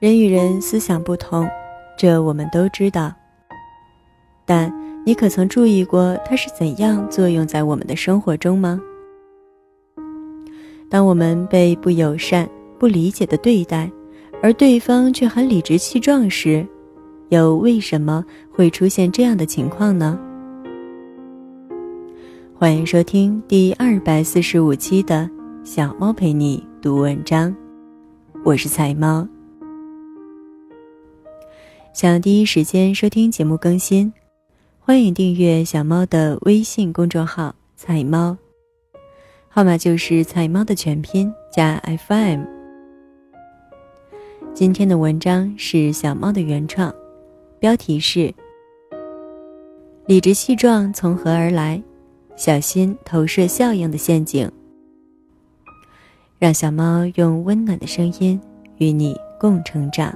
[0.00, 1.48] 人与人思想不同，
[1.96, 3.12] 这我们都知道。
[4.44, 4.72] 但
[5.06, 8.80] 你可曾注意过它是怎样作用在我们的生活中吗？
[10.90, 13.90] 当我们被不友善、不理解的对待，
[14.42, 16.66] 而对方却很理直气壮时，
[17.28, 20.18] 又为什么会出现这样的情况呢？
[22.54, 25.28] 欢迎收听第二百四十五期的
[25.64, 27.50] 《小猫陪你读文章》，
[28.44, 29.26] 我是彩猫。
[31.94, 34.12] 想第一时间收听节目更新，
[34.80, 38.36] 欢迎订阅小猫的微信公众号“彩猫”，
[39.48, 42.42] 号码就是“彩猫”的全拼加 FM。
[44.52, 46.92] 今天的文章是小猫的原创，
[47.60, 48.34] 标题是
[50.08, 51.80] “理直气壮从何而来？
[52.34, 54.50] 小心投射效应的陷阱”。
[56.40, 58.40] 让小猫用温暖的声音
[58.78, 60.12] 与你共成长。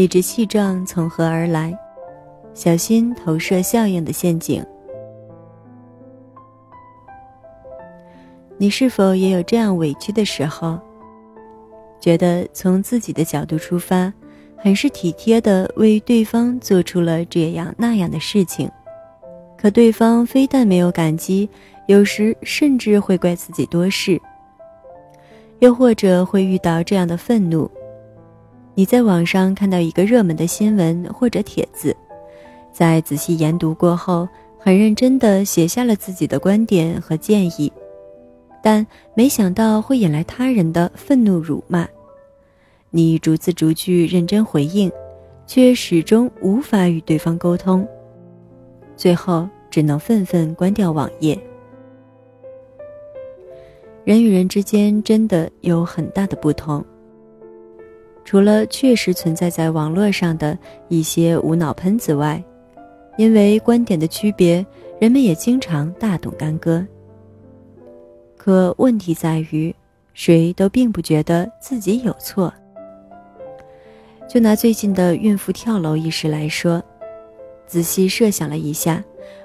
[0.00, 1.78] 理直气壮从何而来？
[2.54, 4.64] 小心投射效应的陷阱。
[8.56, 10.78] 你是否也有这样委屈的时候？
[12.00, 14.10] 觉得从自己的角度出发，
[14.56, 18.70] 很是体贴的为对方做出了这样那样的事情，
[19.58, 21.46] 可对方非但没有感激，
[21.88, 24.18] 有时甚至会怪自己多事。
[25.58, 27.70] 又或者会遇到这样的愤怒。
[28.80, 31.94] 你在网上看到一个热门的新闻或者帖子，
[32.72, 34.26] 在仔细研读过后，
[34.58, 37.70] 很认真地写下了自己的观点和建议，
[38.62, 41.86] 但没想到会引来他人的愤怒辱骂。
[42.88, 44.90] 你逐字逐句认真回应，
[45.46, 47.86] 却始终无法与对方沟通，
[48.96, 51.38] 最后只能愤愤关掉网页。
[54.04, 56.82] 人与人之间真的有很大的不同。
[58.30, 62.40] 除了确实存在在网络上的一些无脑喷子外，
[63.16, 64.64] 因为观点的区别，
[65.00, 66.86] 人们也经常大动干戈。
[68.36, 69.74] 可问题在于，
[70.14, 72.54] 谁都并不觉得自己有错。
[74.28, 76.80] 就拿最近的孕妇跳楼一事来说，
[77.66, 79.02] 仔细设想了一下，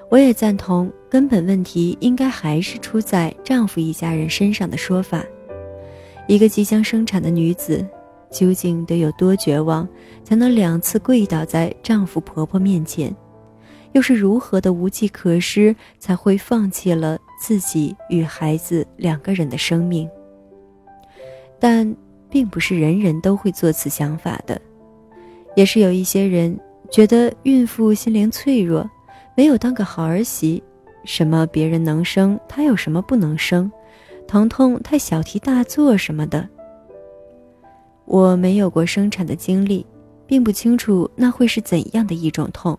[0.08, 5.24] 我也赞同根本问题应该还是出在丈夫一家人身上的说法。
[6.28, 7.84] 一个即将生产的女子。
[8.30, 9.88] 究竟得有多绝望，
[10.24, 13.14] 才能两次跪倒在丈夫婆婆面前？
[13.92, 20.08] 又是如何的无计可施，才会放弃了自己与孩子两个人的生命？
[21.58, 21.96] 但
[22.28, 24.60] 并不是人人都会做此想法的，
[25.54, 26.58] 也是有一些人
[26.90, 28.86] 觉得孕妇心灵脆弱，
[29.34, 30.62] 没有当个好儿媳，
[31.04, 33.72] 什么别人能生，她有什么不能生？
[34.28, 36.46] 疼痛太小题大做什么的。
[38.06, 39.84] 我没有过生产的经历，
[40.26, 42.78] 并不清楚那会是怎样的一种痛，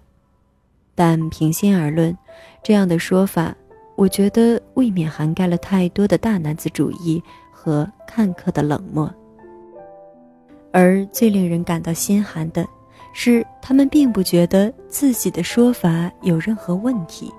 [0.95, 2.17] 但平心而论，
[2.63, 3.53] 这样的说法，
[3.97, 7.21] 我觉得未免涵盖了太多的大男子主义
[7.51, 9.13] 和看客的冷漠。
[10.71, 12.65] 而最令人感到心寒的
[13.13, 17.29] 是，他们并不觉得自己的说法有任何问题。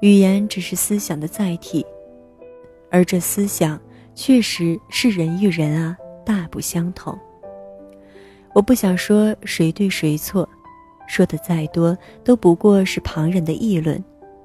[0.00, 1.84] 语言只是思想的载体，
[2.90, 3.78] 而这思想。
[4.16, 7.16] 确实是人与人啊大不相同。
[8.54, 10.48] 我不想说谁对谁错，
[11.06, 14.02] 说的再多都不过是旁人的议论，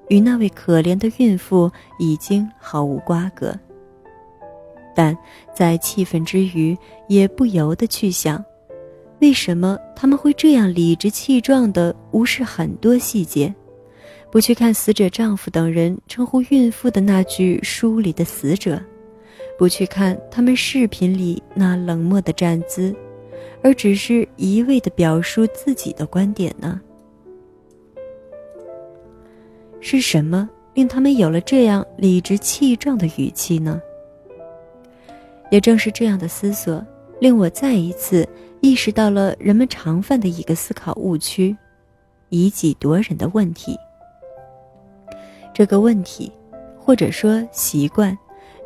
[0.10, 3.58] 与那位可怜的孕妇已经毫无瓜葛。
[4.94, 5.18] 但
[5.56, 6.78] 在气愤之余，
[7.08, 8.44] 也不由得去想，
[9.22, 13.56] 为什么他们会这样理直气壮地无视很多细节，
[14.30, 18.82] 不去看死者丈夫等人称呼孕妇的那句书里的死者。
[19.62, 22.96] 不去看他们视频里那冷漠的站姿，
[23.62, 26.82] 而只是一味的表述自己的观点呢？
[29.80, 33.80] 是什么令他们有了这样理直气壮的语气呢？
[35.52, 36.84] 也正是这样的思索，
[37.20, 38.28] 令我再一次
[38.62, 41.56] 意识到了人们常犯的一个思考误区：
[42.30, 43.78] 以己夺人的问题。
[45.54, 46.32] 这个问题，
[46.80, 48.18] 或者说习惯。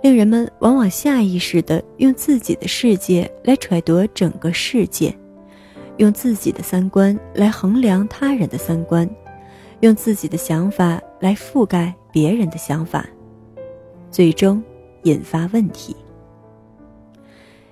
[0.05, 5.11] 令人们往往下意识地用自己的世界来揣度整个世界，
[5.97, 9.09] 用自己的三观来衡量他人的三观，
[9.79, 13.03] 用自己的想法来覆盖别人的想法。
[14.11, 14.63] 最终
[15.05, 15.95] 引发问题。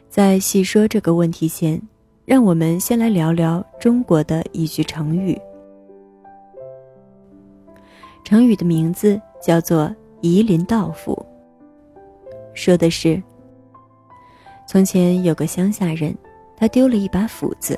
[0.09, 1.79] 在细说这个问题前，
[2.25, 5.39] 让我们先来聊聊中国的一句成语。
[8.23, 11.23] 成语的名字叫做“夷陵道府”，
[12.53, 13.21] 说的是：
[14.67, 16.15] 从前有个乡下人，
[16.55, 17.77] 他丢了一把斧子，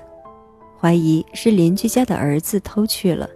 [0.79, 3.29] 怀疑是邻居家的儿子偷去了，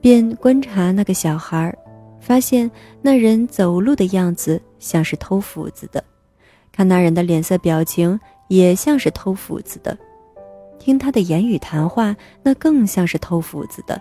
[0.00, 1.72] 便观察那个小孩，
[2.20, 2.70] 发现
[3.00, 6.02] 那人走路的样子像是偷斧子的，
[6.72, 8.18] 看那人的脸色表情
[8.48, 9.96] 也像是偷斧子的，
[10.78, 14.00] 听他的言语谈话，那更像是偷斧子的。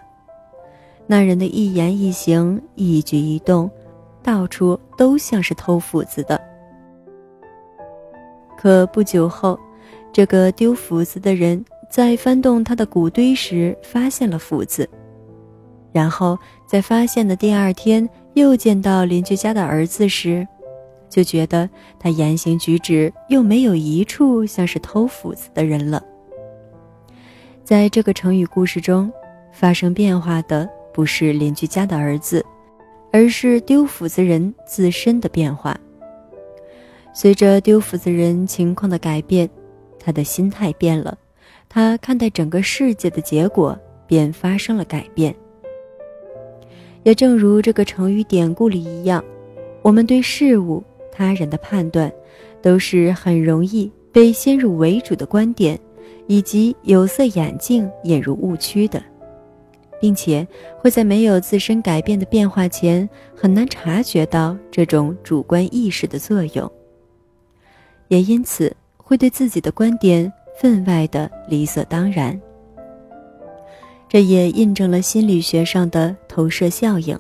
[1.07, 3.69] 那人的一言一行、一举一动，
[4.23, 6.41] 到处都像是偷斧子的。
[8.65, 9.59] 可不久后，
[10.11, 14.89] 这个丢斧子的人在翻动他的骨堆时发现了斧子，
[15.93, 16.35] 然后
[16.65, 20.47] 在发现的第二天又见到邻居家的儿子时，
[21.11, 21.69] 就觉得
[21.99, 26.03] 他言行举止又没有一处像是偷斧子的人了。
[27.63, 29.13] 在这个成语故事中，
[29.51, 30.67] 发生变化的。
[30.91, 32.43] 不是邻居家的儿子，
[33.11, 35.79] 而是丢斧子人自身的变化。
[37.17, 39.49] 随着丢斧子人情况的改变，
[39.97, 41.17] 他的心态变了，
[41.69, 45.33] 他看待整个世界的结果便发生了改变。
[47.03, 49.23] 也正如这个成语典故里一样，
[49.81, 52.11] 我们对事物、他人的判断，
[52.61, 55.79] 都是很容易被先入为主的观点
[56.27, 59.01] 以及有色眼镜引入误区的。
[60.01, 60.45] 并且
[60.77, 66.69] 会在没有自身改变的变化前，很难察觉到这种主观意识的作用，
[68.07, 72.39] 也因此会对自己的观点分外的理所当然。
[74.07, 77.17] 这也印证了心理学上的投射效应。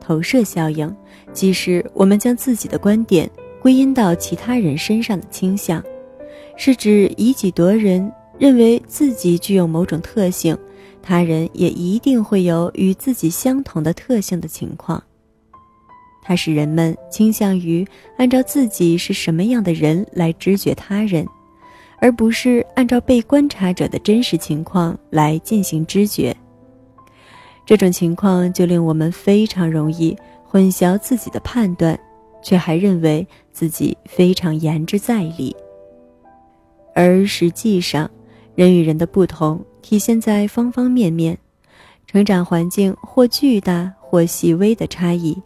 [0.00, 0.94] 投射效应，
[1.32, 3.30] 即是我们将自己的观点
[3.60, 5.82] 归因到其他人身上的倾向，
[6.56, 8.12] 是指以己夺人。
[8.38, 10.54] 认为自己具有某种特性，
[11.02, 15.02] 他人也一定会有与自己相同的特性的情况。
[16.26, 17.86] 它使人们倾向于
[18.18, 21.24] 按照自己是什么样的人来知觉他人，
[22.00, 26.36] 而不是按照被观察者的真实情况来进行知觉。
[27.64, 31.96] 这种情况就令我们非常容易混淆自己的判断，
[32.42, 35.54] 却还认为自己非常言之在理，
[36.92, 38.10] 而实际上。
[38.56, 41.36] 人与人的不同体现在方方面面，
[42.06, 45.36] 成长环境或巨大或细微的差异，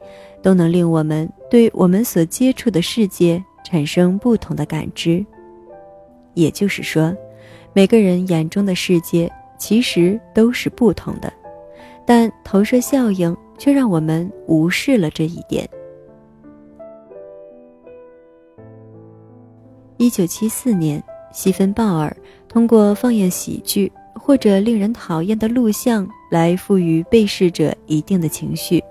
[0.42, 5.24] 都能令我们对我们所接触的世界产生不同的感知。
[6.34, 7.14] 也就是说，
[7.72, 11.32] 每个人眼中的世界其实都是不同的，
[12.06, 15.68] 但投射效应却让我们无视了这一点。
[19.96, 21.02] 一九七四年。
[21.32, 22.16] 西芬鲍尔
[22.48, 28.82] 通过放映喜剧或者令人讨厌的录像来赋予被试者一定的情绪，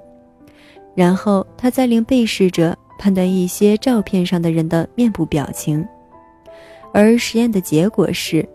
[0.95, 5.88] 然后他再令被试者判断一些照片上的人的面部表情，
[6.94, 8.47] 而实验的结果是，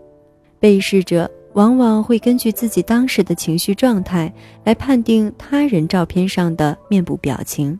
[0.59, 4.31] 被试者往往会根据自己当时的情绪状态
[4.63, 7.79] 来判定他人照片上的面部表情。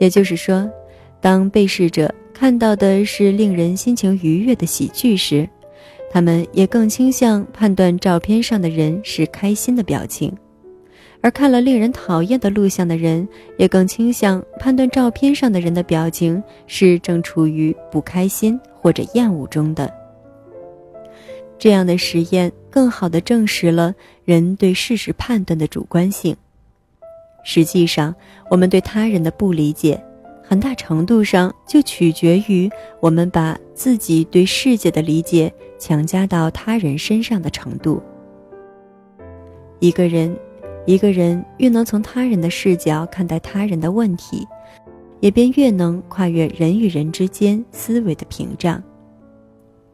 [0.00, 0.68] 也就是说，
[1.20, 2.14] 当被试者。
[2.34, 5.48] 看到的是令人心情愉悦的喜剧时，
[6.08, 10.30] 他们也更倾向判断照片上的人是开心的表情；
[11.20, 19.92] 而看了令人讨厌的录像的人，也更倾向判断照片上的人的表情是正处于不开心或者厌恶中的。
[21.58, 23.92] 这样的实验更好地证实了
[24.24, 26.36] 人对事实判断的主观性。
[27.42, 28.14] 实际上，
[28.48, 30.00] 我们对他人的不理解。
[30.50, 32.70] 很大程度上就取决于
[33.00, 38.02] 我们把自己对世界的理解强加到他人身上的程度。
[39.78, 40.34] 一个人，
[40.88, 44.48] 一个人越能从他人的视角看待他人的问题，
[45.20, 48.82] 也便越能跨越人与人之间思维的屏障。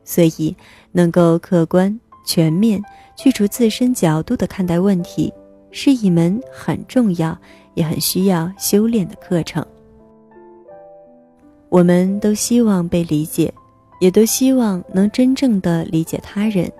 [0.04, 0.56] 所以，
[0.92, 2.80] 能够客观、全面、
[3.16, 5.34] 去除自身角度的看待问题，
[5.72, 7.36] 是一门很重要
[7.74, 9.66] 也很需要修炼的课程。
[11.70, 13.52] 我们都希望被理解，
[13.98, 16.70] 也都希望能真正的理解他人，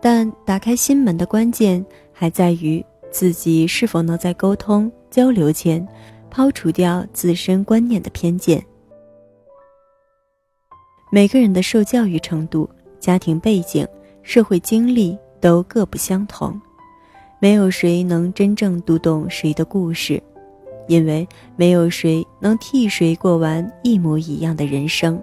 [0.00, 2.84] 但打开心门的关键还在于
[3.16, 5.88] 自己是否能在沟通交流前
[6.30, 8.62] 抛除掉自身观念的偏见。
[11.10, 12.68] 每个人的受教育程度、
[13.00, 13.88] 家庭背景、
[14.22, 16.60] 社会经历都各不相同，
[17.40, 20.22] 没有谁能真正读懂谁的故事。
[20.86, 25.18] 因为没有谁能替谁过完一模一样的人生。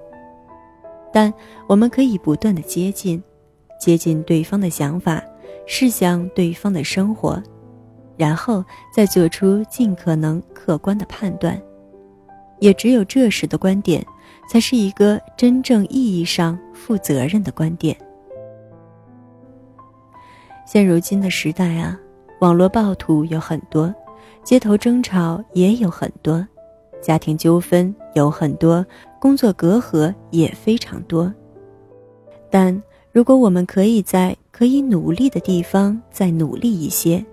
[1.14, 1.32] 但
[1.68, 3.22] 我们可以不断的接近，
[3.80, 5.24] 接近对方的想法，
[5.68, 7.40] 试想对方的生活，
[8.16, 11.62] 然后再做出尽可能客观的判断。
[12.60, 14.06] 也只有这时的观点，
[14.48, 17.96] 才是一个真正意义上负责任的观点。
[20.66, 22.00] 现如今的时代啊，
[22.40, 23.94] 网络暴徒有很多，
[24.44, 26.48] 街头争吵也有很多，
[27.02, 28.86] 家庭纠纷有很多，
[29.20, 31.34] 工作隔阂也非常多。
[32.50, 37.24] 但如果我们可以在可以努力的地方再努力一些，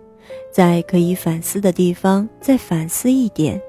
[0.50, 3.60] 在可以反思的地方再反思一点，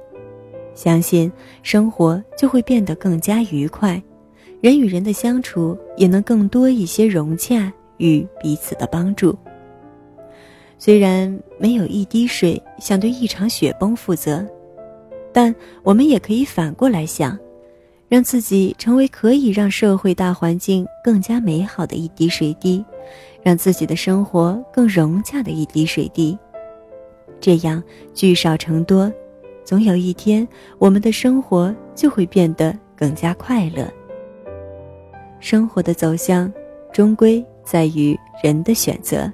[0.74, 1.32] 相信
[1.64, 4.02] 生活就会变得更加愉快，
[4.62, 9.38] 人与人的相处也能更多一些融洽与彼此的帮助。
[10.78, 14.44] 虽然没有一滴水想对一场雪崩负责，
[15.32, 15.54] 但
[15.84, 17.38] 我们也可以反过来想，
[18.12, 22.84] 让自己成为可以让社会大环境更加美好的一滴水滴，
[23.42, 26.38] 让自己的生活更融洽的一滴水滴。
[27.40, 27.82] 这样
[28.14, 29.10] 聚少成多，
[29.64, 30.46] 总有一天
[30.78, 33.90] 我们的生活就会变得更加快乐。
[35.40, 36.52] 生活的走向，
[36.92, 39.32] 终归在于人的选择。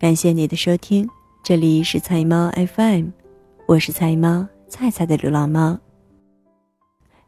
[0.00, 1.08] 感谢你的收听，
[1.44, 3.10] 这里是菜猫 FM，
[3.70, 5.78] 我是菜猫菜菜的流浪猫。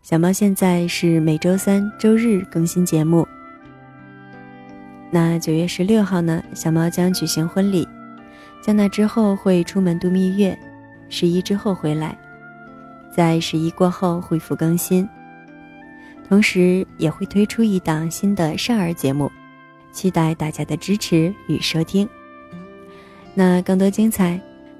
[0.03, 3.25] 小猫现在是每周三、周日更新节目。
[5.09, 7.87] 那九月十六号呢，小猫将举行婚礼，
[8.61, 10.59] 在那之后会出门度蜜月，
[11.09, 12.19] 十一之后回来，
[13.17, 15.09] 在十一过后恢复更新，
[16.29, 19.31] 同时也会推出一档新的少儿节目，
[19.93, 22.09] 期待大家的支持与收听。
[23.33, 24.41] 那更多精彩，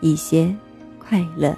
[0.00, 0.54] 一些
[0.98, 1.56] 快乐。